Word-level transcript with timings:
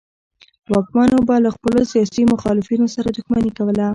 واکمنو 0.73 1.17
به 1.27 1.35
له 1.45 1.49
خپلو 1.55 1.81
سیاسي 1.91 2.23
مخالفینو 2.33 2.87
سره 2.95 3.09
دښمني 3.17 3.51
کوله. 3.57 3.87